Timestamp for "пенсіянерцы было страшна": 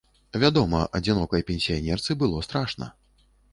1.51-2.91